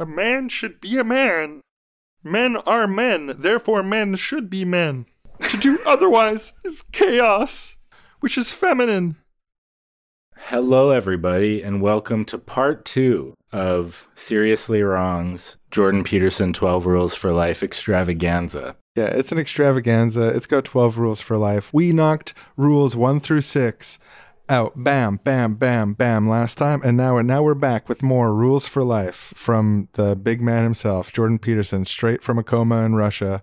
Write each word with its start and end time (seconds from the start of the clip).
A 0.00 0.06
man 0.06 0.48
should 0.48 0.80
be 0.80 0.96
a 0.96 1.02
man. 1.02 1.60
Men 2.22 2.56
are 2.58 2.86
men, 2.86 3.34
therefore 3.36 3.82
men 3.82 4.14
should 4.14 4.48
be 4.48 4.64
men. 4.64 5.06
To 5.48 5.56
do 5.56 5.80
otherwise 5.86 6.52
is 6.64 6.82
chaos, 6.92 7.78
which 8.20 8.38
is 8.38 8.52
feminine. 8.52 9.16
Hello, 10.36 10.92
everybody, 10.92 11.62
and 11.62 11.82
welcome 11.82 12.24
to 12.26 12.38
part 12.38 12.84
two 12.84 13.34
of 13.50 14.06
Seriously 14.14 14.84
Wrong's 14.84 15.56
Jordan 15.72 16.04
Peterson 16.04 16.52
12 16.52 16.86
Rules 16.86 17.16
for 17.16 17.32
Life 17.32 17.64
extravaganza. 17.64 18.76
Yeah, 18.94 19.06
it's 19.06 19.32
an 19.32 19.38
extravaganza. 19.38 20.28
It's 20.28 20.46
got 20.46 20.64
12 20.64 20.98
rules 20.98 21.20
for 21.20 21.36
life. 21.36 21.74
We 21.74 21.92
knocked 21.92 22.34
rules 22.56 22.94
1 22.94 23.18
through 23.18 23.40
6 23.40 23.98
out. 24.50 24.72
Bam, 24.82 25.20
bam, 25.24 25.54
bam, 25.54 25.94
bam 25.94 26.28
last 26.28 26.56
time. 26.58 26.80
And 26.84 26.96
now, 26.96 27.20
now 27.20 27.42
we're 27.42 27.54
back 27.54 27.88
with 27.88 28.02
more 28.02 28.34
rules 28.34 28.66
for 28.68 28.82
life 28.82 29.32
from 29.36 29.88
the 29.92 30.14
big 30.16 30.40
man 30.40 30.62
himself, 30.64 31.12
Jordan 31.12 31.38
Peterson, 31.38 31.84
straight 31.84 32.22
from 32.22 32.38
a 32.38 32.42
coma 32.42 32.84
in 32.84 32.94
Russia, 32.94 33.42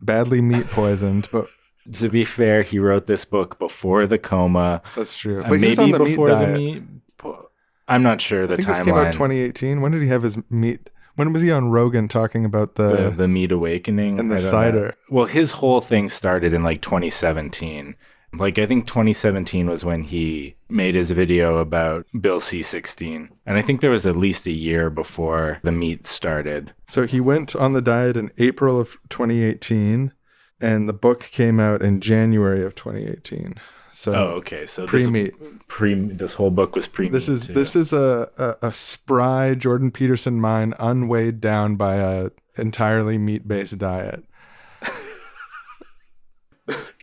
badly 0.00 0.40
meat 0.40 0.68
poisoned. 0.68 1.28
But 1.32 1.46
To 1.92 2.08
be 2.08 2.24
fair, 2.24 2.62
he 2.62 2.78
wrote 2.78 3.06
this 3.06 3.24
book 3.24 3.58
before 3.58 4.06
the 4.06 4.18
coma. 4.18 4.82
that's 4.96 5.16
true. 5.16 5.42
But 5.48 5.58
he 5.60 5.68
was 5.68 5.78
maybe 5.78 5.92
on 5.94 5.98
the 5.98 6.04
meat 6.04 6.10
before 6.10 6.30
the 6.30 6.46
meat. 6.48 6.82
po- 7.16 7.50
I'm 7.86 8.02
not 8.02 8.20
sure 8.20 8.46
the 8.46 8.54
I 8.54 8.56
think 8.56 8.68
this 8.68 8.80
came 8.80 8.94
out 8.94 9.12
2018. 9.12 9.80
When 9.80 9.92
did 9.92 10.02
he 10.02 10.08
have 10.08 10.22
his 10.22 10.38
meat? 10.50 10.90
When 11.16 11.32
was 11.32 11.42
he 11.42 11.50
on 11.50 11.70
Rogan 11.70 12.06
talking 12.06 12.44
about 12.44 12.76
the? 12.76 12.88
the, 13.08 13.10
the 13.10 13.28
meat 13.28 13.50
awakening 13.50 14.20
and 14.20 14.30
the 14.30 14.36
don't 14.36 14.44
know. 14.44 14.50
cider. 14.50 14.94
Well, 15.10 15.26
his 15.26 15.52
whole 15.52 15.80
thing 15.80 16.08
started 16.08 16.52
in 16.52 16.62
like 16.62 16.80
2017. 16.80 17.96
Like 18.38 18.58
I 18.58 18.66
think 18.66 18.86
2017 18.86 19.68
was 19.68 19.84
when 19.84 20.02
he 20.02 20.56
made 20.68 20.94
his 20.94 21.10
video 21.10 21.58
about 21.58 22.06
Bill 22.18 22.38
C16, 22.38 23.28
and 23.46 23.56
I 23.56 23.62
think 23.62 23.80
there 23.80 23.90
was 23.90 24.06
at 24.06 24.16
least 24.16 24.46
a 24.46 24.52
year 24.52 24.90
before 24.90 25.60
the 25.62 25.72
meat 25.72 26.06
started. 26.06 26.72
So 26.86 27.06
he 27.06 27.20
went 27.20 27.56
on 27.56 27.72
the 27.72 27.82
diet 27.82 28.16
in 28.16 28.30
April 28.38 28.78
of 28.78 28.96
2018, 29.08 30.12
and 30.60 30.88
the 30.88 30.92
book 30.92 31.20
came 31.20 31.60
out 31.60 31.82
in 31.82 32.00
January 32.00 32.64
of 32.64 32.74
2018. 32.74 33.54
So 33.92 34.14
Oh, 34.14 34.26
okay. 34.36 34.64
So 34.64 34.86
this, 34.86 35.08
pre-meat. 35.08 35.34
pre 35.66 35.94
this 35.94 36.34
whole 36.34 36.52
book 36.52 36.76
was 36.76 36.86
pre. 36.86 37.08
This 37.08 37.28
is 37.28 37.48
this 37.48 37.74
is 37.74 37.92
a, 37.92 38.30
a 38.38 38.68
a 38.68 38.72
spry 38.72 39.56
Jordan 39.56 39.90
Peterson 39.90 40.40
mind, 40.40 40.74
unweighed 40.78 41.40
down 41.40 41.74
by 41.74 41.96
a 41.96 42.30
entirely 42.56 43.18
meat 43.18 43.48
based 43.48 43.78
diet. 43.78 44.24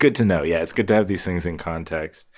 Good 0.06 0.16
to 0.16 0.26
know. 0.26 0.44
Yeah, 0.44 0.60
it's 0.60 0.74
good 0.74 0.88
to 0.90 0.94
have 0.94 1.08
these 1.08 1.26
things 1.26 1.48
in 1.48 1.58
context. 1.58 2.30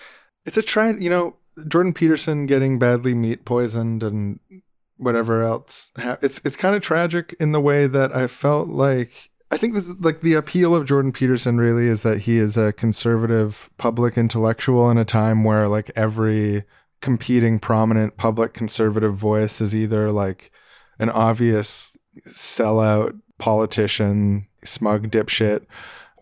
It's 0.46 0.56
a 0.56 0.62
try. 0.62 0.94
You 0.94 1.10
know, 1.10 1.36
Jordan 1.68 1.94
Peterson 1.94 2.46
getting 2.46 2.80
badly 2.80 3.14
meat 3.14 3.44
poisoned 3.44 4.04
and 4.04 4.40
whatever 4.96 5.44
else. 5.44 5.92
It's 6.22 6.40
it's 6.46 6.56
kind 6.56 6.78
of 6.78 6.82
tragic 6.82 7.36
in 7.42 7.52
the 7.52 7.60
way 7.60 7.86
that 7.88 8.16
I 8.16 8.28
felt 8.28 8.70
like. 8.70 9.32
I 9.52 9.58
think 9.58 9.74
this 9.74 9.88
is 9.88 9.96
like 10.00 10.22
the 10.22 10.36
appeal 10.36 10.74
of 10.74 10.86
Jordan 10.86 11.12
Peterson 11.12 11.58
really 11.58 11.88
is 11.88 12.04
that 12.04 12.20
he 12.20 12.38
is 12.38 12.56
a 12.56 12.72
conservative 12.72 13.70
public 13.78 14.18
intellectual 14.18 14.90
in 14.90 14.98
a 14.98 15.06
time 15.06 15.44
where 15.44 15.68
like 15.68 15.92
every 15.96 16.64
competing 17.02 17.60
prominent 17.60 18.16
public 18.16 18.54
conservative 18.54 19.16
voice 19.16 19.60
is 19.60 19.76
either 19.76 20.12
like 20.12 20.52
an 21.00 21.10
obvious 21.10 21.98
sellout 22.28 23.20
politician, 23.38 24.48
smug 24.64 25.12
dipshit, 25.12 25.66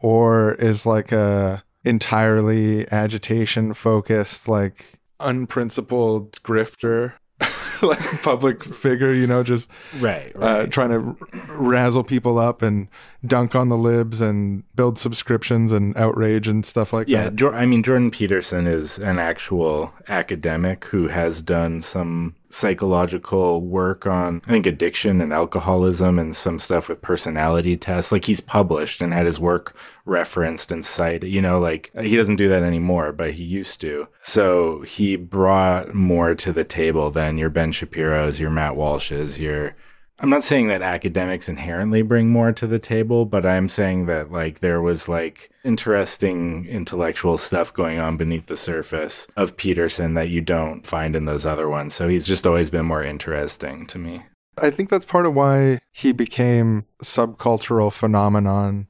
or 0.06 0.54
is 0.60 0.86
like 0.86 1.12
a 1.12 1.64
entirely 1.84 2.88
agitation 2.92 3.74
focused, 3.74 4.48
like 4.48 5.00
unprincipled 5.20 6.34
grifter, 6.44 7.14
like 7.82 8.22
public 8.22 8.64
figure, 8.64 9.12
you 9.12 9.26
know, 9.26 9.42
just 9.42 9.72
Right. 10.00 10.32
uh, 10.40 10.68
trying 10.68 10.90
to 10.90 11.18
r- 11.50 11.58
razzle 11.58 12.04
people 12.04 12.38
up 12.38 12.62
and 12.62 12.88
dunk 13.28 13.56
on 13.56 13.70
the 13.70 13.78
libs 13.78 14.22
and 14.22 14.64
build 14.76 14.98
subscriptions 14.98 15.72
and 15.72 15.96
outrage 15.98 16.48
and 16.48 16.66
stuff 16.66 16.94
like 16.94 17.08
Yeah, 17.08 17.26
that. 17.26 17.36
Jor- 17.36 17.56
I 17.56 17.66
mean 17.66 17.84
Jordan 17.84 18.12
Peterson 18.12 18.68
is 18.68 18.98
an 19.00 19.20
actual 19.20 19.94
academic 20.08 20.86
who 20.86 21.08
has 21.08 21.42
done 21.42 21.82
some 21.82 22.36
psychological 22.50 23.62
work 23.62 24.06
on 24.08 24.42
I 24.48 24.52
think 24.52 24.66
addiction 24.66 25.22
and 25.22 25.34
alcoholism 25.34 26.20
and 26.20 26.36
some 26.36 26.60
stuff 26.60 26.90
with 26.90 27.02
personality 27.02 27.78
tests. 27.78 28.12
Like 28.12 28.26
he's 28.26 28.42
published 28.42 29.02
and 29.02 29.14
had 29.14 29.26
his 29.26 29.40
work 29.40 29.76
referenced 30.06 30.72
and 30.72 30.84
cited. 30.86 31.30
You 31.32 31.42
know, 31.42 31.60
like 31.60 31.92
he 32.00 32.16
doesn't 32.16 32.36
do 32.36 32.50
that 32.50 32.64
anymore, 32.64 33.12
but 33.12 33.32
he 33.32 33.44
used 33.44 33.82
to. 33.82 34.08
So 34.22 34.82
he 34.82 35.16
brought 35.16 35.94
more 35.94 36.36
to 36.36 36.52
the 36.54 36.64
table 36.64 37.10
than 37.12 37.38
your 37.38 37.50
Ben 37.50 37.72
Shapiro's, 37.72 38.40
your 38.40 38.52
Matt 38.52 38.76
Walsh's, 38.76 39.40
your 39.40 39.76
I'm 40.20 40.30
not 40.30 40.44
saying 40.44 40.68
that 40.70 40.82
academics 40.82 41.50
inherently 41.50 42.02
bring 42.02 42.30
more 42.30 42.54
to 42.54 42.68
the 42.68 42.80
table, 42.80 43.26
but 43.26 43.46
I'm 43.46 43.68
saying 43.68 44.06
that 44.06 44.32
like 44.32 44.60
there 44.60 44.82
was 44.82 45.10
like 45.10 45.52
interesting 45.64 46.66
intellectual 46.68 47.38
stuff 47.38 47.74
going 47.74 48.00
on 48.00 48.16
beneath 48.16 48.46
the 48.46 48.56
surface 48.56 49.28
of 49.36 49.58
Peterson 49.58 50.14
that 50.14 50.30
you 50.30 50.40
don't 50.40 50.86
find 50.86 51.16
in 51.16 51.26
those 51.26 51.46
other 51.46 51.68
ones. 51.68 51.94
So 51.94 52.08
he's 52.08 52.26
just 52.26 52.48
always 52.48 52.70
been 52.70 52.86
more 52.86 53.04
interesting 53.04 53.88
to 53.88 54.00
me. 54.00 54.24
I 54.62 54.70
think 54.70 54.90
that's 54.90 55.04
part 55.04 55.26
of 55.26 55.34
why 55.34 55.80
he 55.92 56.14
became 56.14 56.86
subcultural 57.04 57.92
phenomenon 57.92 58.88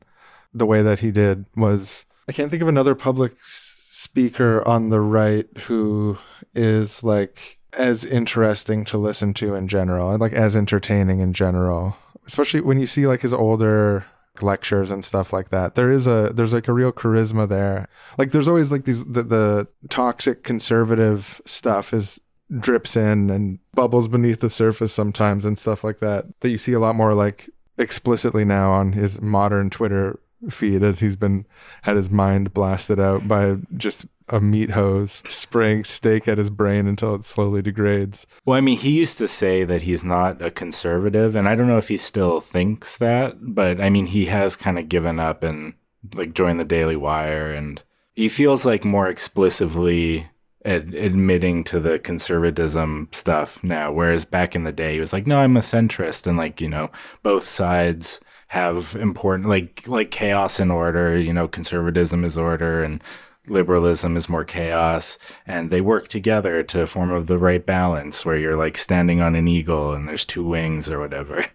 the 0.54 0.66
way 0.66 0.84
that 0.84 1.00
he 1.00 1.12
did 1.12 1.46
was 1.56 2.06
I 2.30 2.32
can't 2.32 2.50
think 2.50 2.62
of 2.62 2.68
another 2.68 2.96
public 2.96 3.34
speaker 3.42 4.66
on 4.68 4.90
the 4.90 5.02
right 5.02 5.48
who 5.66 6.18
is 6.54 7.04
like 7.04 7.60
as 7.78 8.06
interesting 8.06 8.84
to 8.86 8.98
listen 8.98 9.34
to 9.34 9.56
in 9.56 9.68
general 9.68 10.18
like 10.18 10.34
as 10.34 10.56
entertaining 10.56 11.20
in 11.20 11.34
general 11.34 11.98
especially 12.26 12.62
when 12.62 12.80
you 12.80 12.88
see 12.88 13.08
like 13.08 13.22
his 13.22 13.34
older 13.34 14.06
lectures 14.42 14.92
and 14.92 15.04
stuff 15.04 15.32
like 15.32 15.50
that. 15.50 15.76
There 15.76 15.92
is 15.92 16.08
a 16.08 16.32
there's 16.34 16.54
like 16.54 16.68
a 16.68 16.74
real 16.74 16.92
charisma 16.92 17.48
there. 17.48 17.88
Like 18.18 18.32
there's 18.32 18.48
always 18.48 18.72
like 18.72 18.86
these 18.86 19.06
the, 19.06 19.24
the 19.24 19.68
toxic 19.90 20.44
conservative 20.44 21.42
stuff 21.46 21.94
is 21.94 22.20
drips 22.60 22.96
in 22.96 23.30
and 23.30 23.60
bubbles 23.74 24.08
beneath 24.08 24.40
the 24.40 24.50
surface 24.50 24.94
sometimes 24.94 25.46
and 25.46 25.58
stuff 25.58 25.84
like 25.84 25.98
that 26.00 26.26
that 26.42 26.50
you 26.50 26.58
see 26.58 26.74
a 26.74 26.80
lot 26.80 26.96
more 26.96 27.16
like 27.16 27.50
explicitly 27.80 28.46
now 28.46 28.72
on 28.72 28.92
his 28.92 29.20
modern 29.20 29.70
Twitter 29.70 30.20
feed 30.50 30.84
as 30.84 31.00
he's 31.00 31.16
been 31.16 31.46
had 31.82 31.96
his 31.96 32.10
mind 32.10 32.54
blasted 32.54 33.00
out 33.00 33.28
by 33.28 33.56
just 33.76 34.06
a 34.30 34.42
meat 34.42 34.72
hose 34.72 35.24
spraying 35.26 35.84
steak 35.84 36.28
at 36.28 36.38
his 36.38 36.50
brain 36.50 36.88
until 36.88 37.16
it 37.16 37.26
slowly 37.26 37.62
degrades. 37.62 38.28
Well, 38.46 38.58
I 38.58 38.62
mean, 38.62 38.78
he 38.78 38.92
used 38.92 39.18
to 39.20 39.28
say 39.28 39.64
that 39.64 39.84
he's 39.84 40.04
not 40.04 40.42
a 40.42 40.52
conservative, 40.52 41.36
and 41.36 41.48
I 41.48 41.56
don't 41.56 41.68
know 41.68 41.78
if 41.78 41.90
he 41.90 41.98
still 41.98 42.40
thinks 42.40 42.98
that, 42.98 43.38
but 43.42 43.80
I 43.82 43.90
mean, 43.90 44.08
he 44.08 44.26
has 44.26 44.56
kind 44.56 44.80
of 44.80 44.90
given 44.90 45.20
up 45.20 45.44
and 45.44 45.74
like 46.14 46.34
joined 46.34 46.60
the 46.60 46.66
Daily 46.66 46.96
Wire, 46.96 47.52
and 47.52 47.82
he 48.14 48.30
feels 48.30 48.66
like 48.66 48.86
more 48.86 49.08
explicitly 49.08 50.28
ad- 50.64 50.94
admitting 50.94 51.64
to 51.66 51.80
the 51.80 52.00
conservatism 52.00 53.10
stuff 53.12 53.64
now. 53.64 53.92
Whereas 53.92 54.26
back 54.26 54.56
in 54.56 54.64
the 54.64 54.72
day, 54.72 54.94
he 54.94 55.00
was 55.00 55.14
like, 55.14 55.28
"No, 55.28 55.40
I'm 55.40 55.58
a 55.58 55.62
centrist," 55.62 56.28
and 56.28 56.38
like 56.38 56.60
you 56.62 56.70
know, 56.70 56.92
both 57.24 57.44
sides 57.44 58.22
have 58.50 58.96
important 59.00 59.50
like 59.50 59.88
like 59.88 60.12
chaos 60.12 60.60
and 60.60 60.72
order. 60.72 61.18
You 61.18 61.34
know, 61.34 61.48
conservatism 61.48 62.24
is 62.24 62.38
order, 62.38 62.84
and 62.84 63.02
liberalism 63.50 64.16
is 64.18 64.30
more 64.30 64.44
chaos 64.44 65.18
and 65.46 65.70
they 65.70 65.82
work 65.82 66.08
together 66.08 66.64
to 66.64 66.88
form 66.88 67.12
of 67.12 67.28
the 67.28 67.38
right 67.38 67.66
balance 67.66 68.26
where 68.26 68.38
you're 68.38 68.58
like 68.58 68.78
standing 68.78 69.22
on 69.22 69.36
an 69.36 69.48
eagle 69.48 69.94
and 69.94 70.08
there's 70.08 70.26
two 70.26 70.46
wings 70.46 70.90
or 70.90 71.00
whatever 71.00 71.46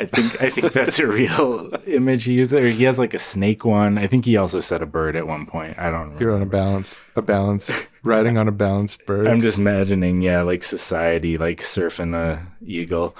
i 0.00 0.04
think 0.04 0.42
i 0.42 0.50
think 0.50 0.72
that's 0.72 0.98
a 0.98 1.06
real 1.06 1.70
image 1.86 2.24
he 2.24 2.34
uses 2.34 2.54
or 2.54 2.68
he 2.68 2.84
has 2.84 2.98
like 2.98 3.14
a 3.14 3.18
snake 3.18 3.64
one 3.64 3.98
i 3.98 4.06
think 4.06 4.24
he 4.24 4.36
also 4.36 4.60
said 4.60 4.82
a 4.82 4.86
bird 4.86 5.16
at 5.16 5.26
one 5.26 5.46
point 5.46 5.78
i 5.78 5.90
don't 5.90 6.12
know. 6.12 6.20
You're 6.20 6.34
on 6.34 6.42
a 6.42 6.46
balanced 6.46 7.04
a 7.16 7.22
balanced 7.22 7.88
riding 8.02 8.38
on 8.38 8.48
a 8.48 8.52
balanced 8.52 9.04
bird. 9.06 9.26
i'm 9.26 9.40
just 9.40 9.58
imagining 9.58 10.22
yeah 10.22 10.42
like 10.42 10.62
society 10.62 11.36
like 11.38 11.60
surfing 11.60 12.14
a 12.14 12.46
eagle 12.64 13.16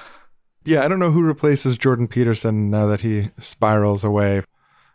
yeah, 0.65 0.85
I 0.85 0.89
don't 0.89 0.99
know 0.99 1.11
who 1.11 1.23
replaces 1.23 1.79
Jordan 1.79 2.07
Peterson 2.07 2.71
now 2.71 2.87
that 2.87 3.01
he 3.01 3.31
spirals 3.39 4.05
away. 4.05 4.43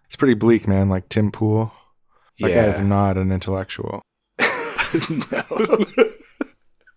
It's 0.05 0.15
pretty 0.15 0.35
bleak, 0.35 0.67
man, 0.67 0.89
like 0.89 1.09
Tim 1.09 1.31
Pool. 1.31 1.73
That 2.39 2.49
yeah 2.49 2.81
not 2.81 3.17
an 3.17 3.31
intellectual. 3.31 4.01
no. 5.09 5.85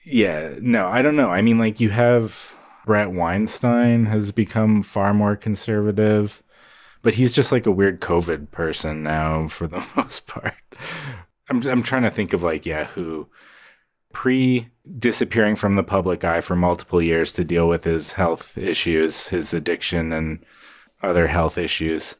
yeah, 0.05 0.55
no, 0.61 0.87
I 0.87 1.02
don't 1.02 1.17
know. 1.17 1.31
I 1.31 1.43
mean, 1.43 1.58
like 1.58 1.81
you 1.81 1.90
have 1.90 2.56
Bret 2.87 3.12
Weinstein 3.12 4.06
has 4.06 4.32
become 4.32 4.82
far 4.82 5.12
more 5.14 5.37
conservative, 5.37 6.43
but 7.02 7.14
he's 7.14 7.32
just 7.32 7.52
like 7.52 7.67
a 7.67 7.70
weird 7.70 8.00
COVID 8.00 8.50
person 8.50 9.02
now 9.02 9.49
for 9.49 9.67
the 9.67 9.87
most 9.96 10.26
part. 10.26 10.55
I'm 11.49 11.67
I'm 11.67 11.82
trying 11.82 12.02
to 12.02 12.11
think 12.11 12.32
of 12.32 12.43
like 12.43 12.67
yeah, 12.67 12.85
who 12.87 13.29
pre 14.12 14.69
disappearing 14.99 15.55
from 15.55 15.76
the 15.76 15.82
public 15.82 16.25
eye 16.25 16.40
for 16.40 16.56
multiple 16.56 17.02
years 17.02 17.32
to 17.35 17.44
deal 17.44 17.69
with 17.69 17.85
his 17.85 18.14
health 18.14 18.56
issues, 18.58 19.29
his 19.29 19.55
addiction 19.55 20.12
and 20.12 20.44
other 21.02 21.26
health 21.26 21.58
issues. 21.58 22.17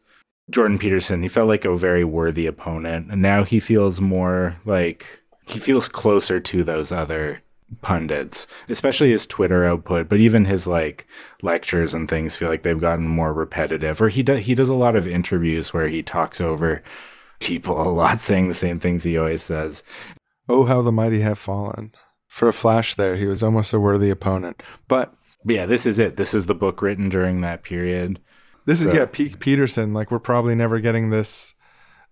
Jordan 0.51 0.79
Peterson, 0.79 1.23
he 1.23 1.29
felt 1.29 1.49
like 1.49 1.65
a 1.65 1.77
very 1.77 2.05
worthy 2.05 2.47
opponent, 2.47 3.11
and 3.11 3.21
now 3.21 3.45
he 3.45 3.61
feels 3.61 4.01
more 4.01 4.57
like 4.65 5.23
he 5.47 5.59
feels 5.59 5.89
closer 5.89 6.41
to 6.41 6.63
those 6.63 6.93
other 6.93 7.43
pundits, 7.83 8.47
especially 8.69 9.11
his 9.11 9.27
Twitter 9.27 9.65
output, 9.65 10.09
but 10.09 10.21
even 10.21 10.45
his 10.45 10.67
like 10.67 11.07
lectures 11.43 11.95
and 11.95 12.09
things 12.09 12.37
feel 12.37 12.49
like 12.49 12.63
they've 12.63 12.81
gotten 12.81 13.07
more 13.07 13.33
repetitive. 13.33 14.01
Or 14.01 14.09
he 14.09 14.23
does 14.23 14.47
he 14.47 14.55
does 14.55 14.69
a 14.69 14.75
lot 14.75 14.97
of 14.97 15.07
interviews 15.07 15.73
where 15.73 15.89
he 15.89 16.03
talks 16.03 16.41
over 16.41 16.83
people 17.41 17.81
a 17.81 17.89
lot, 17.91 18.21
saying 18.21 18.49
the 18.49 18.55
same 18.55 18.81
things 18.81 19.05
he 19.05 19.19
always 19.19 19.43
says. 19.43 19.83
Oh, 20.49 20.65
how 20.65 20.83
the 20.83 20.93
mighty 20.93 21.21
have 21.21 21.39
fallen. 21.39 21.93
For 22.27 22.49
a 22.49 22.53
flash 22.53 22.95
there, 22.95 23.17
he 23.17 23.27
was 23.27 23.43
almost 23.43 23.73
a 23.73 23.81
worthy 23.81 24.11
opponent. 24.11 24.63
But 24.87 25.15
But 25.45 25.57
yeah, 25.57 25.67
this 25.67 25.87
is 25.87 25.99
it. 25.99 26.17
This 26.17 26.35
is 26.35 26.47
the 26.47 26.55
book 26.55 26.83
written 26.83 27.09
during 27.09 27.41
that 27.41 27.63
period. 27.63 28.21
This 28.69 28.83
So- 28.83 28.89
is, 28.91 28.95
yeah, 28.95 29.07
peak 29.07 29.41
Peterson. 29.41 29.93
Like, 29.93 30.11
we're 30.13 30.19
probably 30.21 30.55
never 30.55 30.79
getting 30.79 31.11
this 31.11 31.55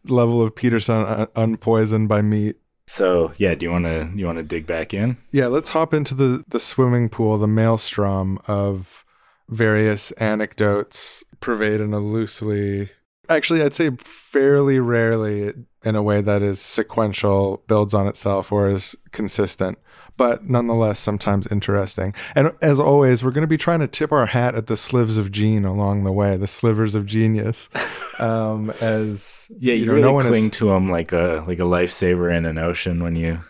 level 0.09 0.41
of 0.43 0.55
Peterson 0.55 0.97
un- 0.97 1.27
unpoisoned 1.37 2.09
by 2.09 2.23
meat. 2.23 2.57
So 2.89 3.33
yeah, 3.37 3.57
do 3.57 3.67
you 3.67 3.73
want 3.73 3.85
to 3.87 4.11
you 4.15 4.27
want 4.27 4.39
to 4.39 4.45
dig 4.45 4.65
back 4.65 4.95
in? 4.95 5.17
Yeah, 5.33 5.49
let's 5.49 5.71
hop 5.71 5.93
into 5.93 6.15
the, 6.15 6.45
the 6.47 6.61
swimming 6.61 7.09
pool, 7.09 7.37
the 7.37 7.49
maelstrom 7.49 8.39
of 8.47 9.05
various 9.49 10.13
anecdotes 10.13 11.25
pervade 11.41 11.81
in 11.81 11.93
a 11.93 11.99
loosely, 11.99 12.91
actually, 13.29 13.63
I'd 13.63 13.75
say 13.75 13.91
fairly 13.99 14.79
rarely 14.79 15.53
in 15.85 15.97
a 15.97 16.03
way 16.03 16.21
that 16.21 16.43
is 16.43 16.61
sequential, 16.61 17.63
builds 17.67 17.93
on 17.95 18.07
itself, 18.07 18.53
or 18.53 18.69
is 18.69 18.95
consistent, 19.11 19.79
but 20.17 20.49
nonetheless 20.49 20.99
sometimes 20.99 21.47
interesting. 21.47 22.15
And 22.35 22.53
as 22.63 22.81
always, 22.81 23.23
we're 23.23 23.31
going 23.31 23.43
to 23.43 23.49
be 23.49 23.57
trying 23.57 23.81
to 23.81 23.87
tip 23.87 24.13
our 24.13 24.27
hat 24.27 24.55
at 24.55 24.67
the 24.67 24.77
slivers 24.77 25.19
of 25.19 25.31
gene 25.31 25.65
along 25.65 26.05
the 26.05 26.13
way, 26.13 26.37
the 26.37 26.47
slivers 26.47 26.95
of 26.95 27.07
genius. 27.07 27.69
Um, 28.19 28.71
as 28.81 29.51
Yeah, 29.59 29.75
you, 29.75 29.85
know, 29.85 29.93
really 29.93 30.03
no 30.05 30.13
one 30.15 30.25
is- 30.25 30.31
cling 30.31 30.51
to 30.53 30.71
him 30.71 30.91
like 30.91 31.13
a 31.13 31.45
like 31.47 31.59
a 31.59 31.65
lifesaver 31.65 32.35
in 32.35 32.47
an 32.47 32.57
ocean 32.57 33.03
when 33.03 33.15
you. 33.15 33.41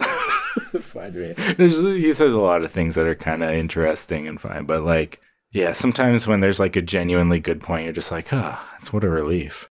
find 0.80 1.14
me. 1.14 1.32
There's, 1.56 1.80
he 1.80 2.12
says 2.12 2.34
a 2.34 2.40
lot 2.40 2.64
of 2.64 2.72
things 2.72 2.96
that 2.96 3.06
are 3.06 3.14
kind 3.14 3.44
of 3.44 3.50
interesting 3.50 4.26
and 4.26 4.40
fine, 4.40 4.64
but 4.64 4.82
like, 4.82 5.20
yeah, 5.52 5.72
sometimes 5.72 6.26
when 6.26 6.40
there's 6.40 6.58
like 6.58 6.74
a 6.74 6.82
genuinely 6.82 7.38
good 7.38 7.60
point, 7.60 7.84
you're 7.84 7.92
just 7.92 8.10
like, 8.10 8.32
ah, 8.32 8.68
it's 8.80 8.92
what 8.92 9.04
a 9.04 9.08
relief. 9.08 9.70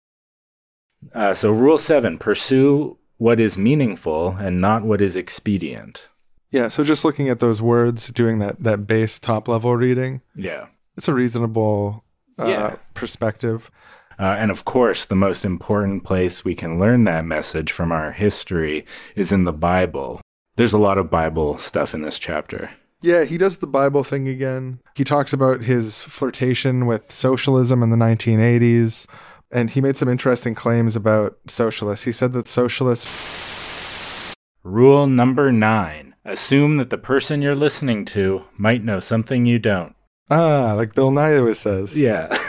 Uh, 1.14 1.34
so, 1.34 1.52
rule 1.52 1.78
seven: 1.78 2.18
pursue 2.18 2.98
what 3.18 3.40
is 3.42 3.58
meaningful 3.58 4.38
and 4.40 4.62
not 4.62 4.84
what 4.84 5.02
is 5.02 5.16
expedient. 5.18 6.08
Yeah, 6.52 6.68
so 6.70 6.84
just 6.84 7.06
looking 7.06 7.30
at 7.30 7.40
those 7.40 7.62
words, 7.62 8.10
doing 8.10 8.40
that 8.40 8.64
that 8.64 8.88
base 8.88 9.20
top 9.20 9.48
level 9.48 9.76
reading, 9.76 10.22
Yeah. 10.36 10.68
it's 10.98 11.08
a 11.08 11.14
reasonable 11.14 12.04
uh, 12.40 12.46
Yeah. 12.48 12.76
perspective. 12.94 13.70
Uh, 14.18 14.36
and 14.40 14.50
of 14.52 14.66
course, 14.66 15.06
the 15.06 15.16
most 15.16 15.46
important 15.46 16.04
place 16.04 16.44
we 16.44 16.56
can 16.56 16.80
learn 16.80 17.04
that 17.06 17.24
message 17.26 17.72
from 17.72 17.92
our 17.92 18.12
history 18.12 18.86
is 19.16 19.32
in 19.32 19.44
the 19.46 19.54
Bible. 19.54 20.22
There's 20.56 20.74
a 20.74 20.78
lot 20.78 20.98
of 20.98 21.10
Bible 21.10 21.58
stuff 21.58 21.94
in 21.94 22.02
this 22.02 22.20
chapter. 22.20 22.72
Yeah, 23.02 23.24
he 23.24 23.38
does 23.38 23.58
the 23.58 23.68
Bible 23.68 24.04
thing 24.04 24.28
again. 24.28 24.80
He 24.96 25.06
talks 25.06 25.32
about 25.32 25.62
his 25.62 26.02
flirtation 26.02 26.86
with 26.86 27.12
socialism 27.14 27.82
in 27.82 27.92
the 27.92 27.96
1980s, 27.98 29.08
and 29.52 29.70
he 29.70 29.80
made 29.80 29.96
some 29.96 30.10
interesting 30.10 30.54
claims 30.54 30.98
about 30.98 31.38
socialists. 31.48 32.06
He 32.06 32.12
said 32.12 32.34
that 32.34 32.48
socialists 32.50 34.36
Rule 34.64 35.08
number 35.08 35.52
nine 35.54 36.09
assume 36.26 36.78
that 36.78 36.90
the 36.90 36.98
person 36.98 37.42
you're 37.42 37.56
listening 37.56 38.06
to 38.06 38.46
might 38.58 38.84
know 38.84 39.00
something 39.00 39.46
you 39.46 39.60
don't. 39.60 39.96
ah, 40.30 40.74
like 40.76 40.94
Bill 40.94 41.12
Nye 41.12 41.38
always 41.38 41.60
says. 41.60 42.00
Yeah. 42.00 42.36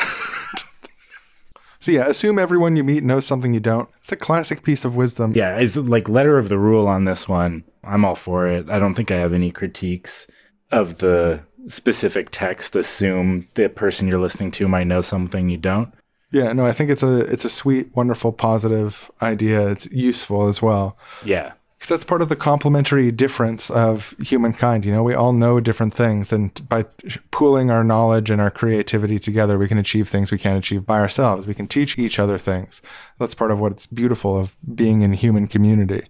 So 1.82 1.93
yeah, 1.93 2.08
assume 2.08 2.38
everyone 2.38 2.76
you 2.76 2.84
meet 2.84 3.02
knows 3.02 3.25
something 3.25 3.55
you 3.55 3.61
don't. 3.61 3.88
It's 4.00 4.12
a 4.12 4.17
classic 4.17 4.62
piece 4.64 4.84
of 4.84 4.96
wisdom. 4.96 5.32
yeah, 5.34 5.56
it's 5.56 5.76
like 5.78 6.11
letter 6.11 6.37
of 6.37 6.50
the 6.50 6.58
rule 6.58 6.87
on 6.87 7.06
this 7.06 7.26
one. 7.26 7.64
I'm 7.82 8.05
all 8.05 8.14
for 8.14 8.46
it. 8.46 8.69
I 8.69 8.78
don't 8.78 8.93
think 8.93 9.11
I 9.11 9.17
have 9.17 9.32
any 9.32 9.50
critiques 9.50 10.26
of 10.70 10.99
the 10.99 11.40
specific 11.69 12.28
text. 12.32 12.76
Assume 12.76 13.46
the 13.55 13.70
person 13.70 14.08
you're 14.08 14.20
listening 14.20 14.50
to 14.52 14.69
might 14.69 14.88
know 14.88 15.00
something 15.00 15.49
you 15.49 15.56
don't. 15.56 15.90
Yeah, 16.31 16.52
no, 16.52 16.67
I 16.67 16.72
think 16.72 16.90
it's 16.90 17.02
a 17.02 17.20
it's 17.20 17.46
a 17.46 17.50
sweet, 17.50 17.96
wonderful, 17.96 18.32
positive 18.32 19.11
idea. 19.22 19.70
It's 19.70 19.90
useful 19.90 20.49
as 20.49 20.61
well. 20.61 20.99
Yeah. 21.25 21.52
Because 21.81 21.88
that's 21.88 22.05
part 22.05 22.21
of 22.21 22.29
the 22.29 22.37
complementary 22.37 23.11
difference 23.11 23.71
of 23.71 24.15
humankind. 24.21 24.85
You 24.85 24.93
know, 24.93 25.03
we 25.03 25.15
all 25.15 25.32
know 25.32 25.61
different 25.61 25.94
things, 25.94 26.31
and 26.31 26.69
by 26.69 26.85
pooling 27.31 27.71
our 27.71 27.82
knowledge 27.82 28.29
and 28.29 28.38
our 28.38 28.50
creativity 28.50 29.19
together, 29.19 29.56
we 29.56 29.67
can 29.67 29.79
achieve 29.79 30.06
things 30.06 30.31
we 30.31 30.37
can't 30.37 30.59
achieve 30.59 30.85
by 30.85 30.99
ourselves. 30.99 31.47
We 31.47 31.55
can 31.55 31.67
teach 31.67 31.99
each 31.99 32.19
other 32.19 32.37
things. 32.37 32.82
That's 33.19 33.35
part 33.35 33.50
of 33.50 33.61
what's 33.61 33.87
beautiful 33.87 34.38
of 34.38 34.59
being 34.75 35.00
in 35.00 35.15
human 35.15 35.47
community. 35.47 36.03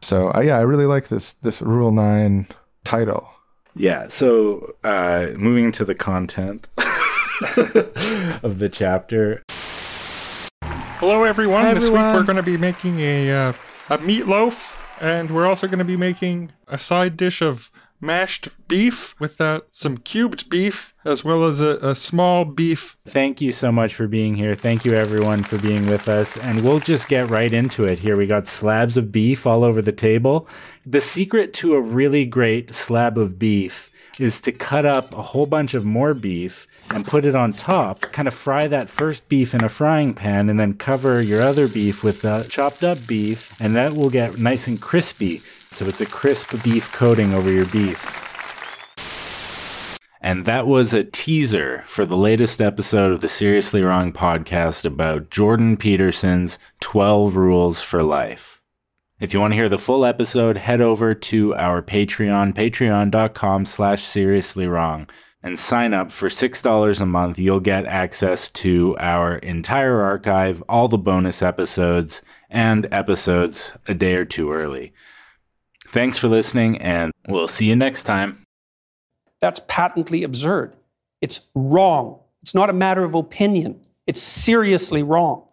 So, 0.00 0.28
uh, 0.28 0.42
yeah, 0.44 0.58
I 0.58 0.60
really 0.60 0.86
like 0.86 1.08
this 1.08 1.32
this 1.32 1.60
Rule 1.60 1.90
Nine 1.90 2.46
title. 2.84 3.28
Yeah. 3.74 4.06
So, 4.06 4.76
uh, 4.84 5.30
moving 5.34 5.72
to 5.72 5.84
the 5.84 5.96
content 5.96 6.68
of 6.78 8.60
the 8.60 8.70
chapter. 8.72 9.42
Hello, 11.00 11.24
everyone. 11.24 11.64
Hi, 11.64 11.74
This 11.74 11.90
week 11.90 11.94
we're 11.98 12.22
going 12.22 12.36
to 12.36 12.44
be 12.44 12.56
making 12.56 13.00
a 13.00 13.32
uh, 13.32 13.52
a 13.90 13.98
meatloaf, 13.98 14.76
and 15.00 15.30
we're 15.30 15.46
also 15.46 15.66
going 15.66 15.78
to 15.78 15.84
be 15.84 15.96
making 15.96 16.52
a 16.68 16.78
side 16.78 17.16
dish 17.16 17.42
of 17.42 17.70
mashed 18.00 18.48
beef 18.68 19.18
with 19.18 19.38
that, 19.38 19.64
some 19.72 19.96
cubed 19.96 20.48
beef, 20.50 20.94
as 21.04 21.24
well 21.24 21.44
as 21.44 21.60
a, 21.60 21.78
a 21.82 21.94
small 21.94 22.44
beef. 22.44 22.96
Thank 23.06 23.40
you 23.40 23.52
so 23.52 23.72
much 23.72 23.94
for 23.94 24.06
being 24.06 24.34
here. 24.34 24.54
Thank 24.54 24.84
you, 24.84 24.94
everyone, 24.94 25.42
for 25.42 25.58
being 25.58 25.86
with 25.86 26.08
us. 26.08 26.36
And 26.36 26.62
we'll 26.62 26.80
just 26.80 27.08
get 27.08 27.30
right 27.30 27.52
into 27.52 27.84
it 27.84 27.98
here. 27.98 28.16
We 28.16 28.26
got 28.26 28.46
slabs 28.46 28.96
of 28.96 29.12
beef 29.12 29.46
all 29.46 29.64
over 29.64 29.80
the 29.80 29.92
table. 29.92 30.48
The 30.84 31.00
secret 31.00 31.54
to 31.54 31.74
a 31.74 31.80
really 31.80 32.24
great 32.24 32.74
slab 32.74 33.18
of 33.18 33.38
beef 33.38 33.90
is 34.20 34.40
to 34.42 34.52
cut 34.52 34.86
up 34.86 35.12
a 35.12 35.22
whole 35.22 35.46
bunch 35.46 35.74
of 35.74 35.84
more 35.84 36.14
beef 36.14 36.66
and 36.90 37.06
put 37.06 37.26
it 37.26 37.34
on 37.34 37.52
top. 37.52 38.00
Kind 38.00 38.28
of 38.28 38.34
fry 38.34 38.66
that 38.68 38.88
first 38.88 39.28
beef 39.28 39.54
in 39.54 39.64
a 39.64 39.68
frying 39.68 40.14
pan 40.14 40.48
and 40.48 40.58
then 40.58 40.74
cover 40.74 41.20
your 41.20 41.42
other 41.42 41.68
beef 41.68 42.02
with 42.02 42.22
the 42.22 42.46
chopped 42.48 42.82
up 42.82 42.98
beef, 43.06 43.60
and 43.60 43.74
that 43.76 43.92
will 43.92 44.10
get 44.10 44.38
nice 44.38 44.66
and 44.66 44.80
crispy. 44.80 45.38
So 45.38 45.86
it's 45.86 46.00
a 46.00 46.06
crisp 46.06 46.62
beef 46.62 46.90
coating 46.92 47.34
over 47.34 47.50
your 47.50 47.66
beef. 47.66 48.22
And 50.20 50.44
that 50.46 50.66
was 50.66 50.92
a 50.92 51.04
teaser 51.04 51.84
for 51.86 52.04
the 52.04 52.16
latest 52.16 52.60
episode 52.60 53.12
of 53.12 53.20
the 53.20 53.28
Seriously 53.28 53.82
Wrong 53.82 54.12
podcast 54.12 54.84
about 54.84 55.30
Jordan 55.30 55.76
Peterson's 55.76 56.58
12 56.80 57.36
Rules 57.36 57.80
for 57.80 58.02
Life. 58.02 58.60
If 59.18 59.32
you 59.32 59.40
want 59.40 59.52
to 59.52 59.56
hear 59.56 59.70
the 59.70 59.78
full 59.78 60.04
episode, 60.04 60.58
head 60.58 60.82
over 60.82 61.14
to 61.14 61.54
our 61.54 61.80
Patreon, 61.80 62.52
patreon.com 62.52 63.64
slash 63.64 64.02
seriously 64.02 64.66
wrong, 64.66 65.08
and 65.42 65.58
sign 65.58 65.94
up 65.94 66.12
for 66.12 66.28
$6 66.28 67.00
a 67.00 67.06
month. 67.06 67.38
You'll 67.38 67.60
get 67.60 67.86
access 67.86 68.50
to 68.50 68.94
our 68.98 69.36
entire 69.36 70.02
archive, 70.02 70.62
all 70.68 70.88
the 70.88 70.98
bonus 70.98 71.40
episodes, 71.40 72.20
and 72.50 72.86
episodes 72.92 73.72
a 73.88 73.94
day 73.94 74.16
or 74.16 74.26
two 74.26 74.52
early. 74.52 74.92
Thanks 75.86 76.18
for 76.18 76.28
listening, 76.28 76.76
and 76.82 77.10
we'll 77.26 77.48
see 77.48 77.70
you 77.70 77.76
next 77.76 78.02
time. 78.02 78.44
That's 79.40 79.62
patently 79.66 80.24
absurd. 80.24 80.76
It's 81.22 81.48
wrong. 81.54 82.20
It's 82.42 82.54
not 82.54 82.68
a 82.68 82.74
matter 82.74 83.02
of 83.02 83.14
opinion. 83.14 83.80
It's 84.06 84.20
seriously 84.20 85.02
wrong. 85.02 85.45